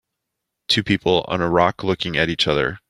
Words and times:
Two 0.67 0.83
people 0.83 1.23
on 1.27 1.41
a 1.41 1.47
rock 1.47 1.83
looking 1.83 2.17
at 2.17 2.27
each 2.27 2.47
other. 2.47 2.79